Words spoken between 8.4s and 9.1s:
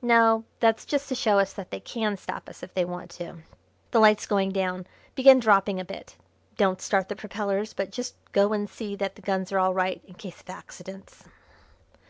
and see